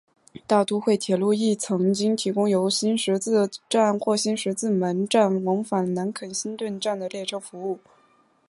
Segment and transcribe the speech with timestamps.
[0.47, 7.77] 大都会铁路亦曾经提供由新十字站或新十字门站往返南肯辛顿站的列车服务。